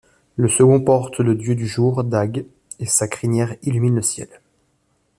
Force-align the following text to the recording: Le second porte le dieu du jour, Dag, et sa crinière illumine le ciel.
Le 0.35 0.47
second 0.47 0.79
porte 0.81 1.19
le 1.19 1.35
dieu 1.35 1.53
du 1.53 1.67
jour, 1.67 2.03
Dag, 2.03 2.43
et 2.79 2.87
sa 2.87 3.07
crinière 3.07 3.55
illumine 3.61 3.97
le 3.97 4.01
ciel. 4.01 4.29